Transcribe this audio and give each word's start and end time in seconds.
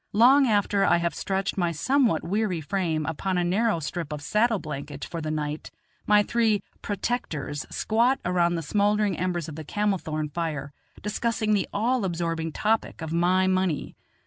Long 0.13 0.47
after 0.47 0.83
I 0.83 0.97
have 0.97 1.13
stretched 1.13 1.57
my 1.59 1.71
somewhat 1.71 2.23
weary 2.23 2.59
frame 2.59 3.05
upon 3.05 3.37
a 3.37 3.43
narrow 3.43 3.79
strip 3.79 4.11
of 4.11 4.23
saddle 4.23 4.57
blanket 4.57 5.05
for 5.05 5.21
the 5.21 5.29
night, 5.29 5.69
my 6.07 6.23
three 6.23 6.63
"protectors" 6.81 7.67
squat 7.69 8.19
around 8.25 8.55
the 8.55 8.63
smouldering 8.63 9.15
embers 9.15 9.47
of 9.47 9.55
the 9.57 9.63
camel 9.63 9.99
thorn 9.99 10.29
fire, 10.29 10.73
discussing 11.03 11.53
the 11.53 11.67
all 11.71 12.03
absorbing 12.03 12.51
topic 12.51 13.03
of 13.03 13.13
my 13.13 13.45
money. 13.45 13.95